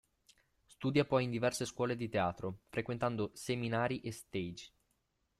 Studia 0.65 1.05
poi 1.05 1.25
in 1.25 1.29
diverse 1.29 1.63
scuole 1.63 1.95
di 1.95 2.09
teatro, 2.09 2.61
frequentando 2.69 3.29
seminari 3.35 4.01
e 4.01 4.11
stage. 4.11 4.71